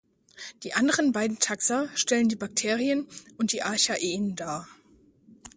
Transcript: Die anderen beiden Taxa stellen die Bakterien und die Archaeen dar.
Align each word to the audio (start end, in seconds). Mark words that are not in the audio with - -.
Die 0.63 0.73
anderen 0.73 1.11
beiden 1.11 1.37
Taxa 1.37 1.87
stellen 1.93 2.27
die 2.27 2.35
Bakterien 2.35 3.07
und 3.37 3.51
die 3.51 3.61
Archaeen 3.61 4.35
dar. 4.35 4.67